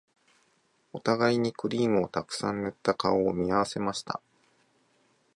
[0.93, 4.19] お互いにクリームをたくさん塗った顔を見合わせました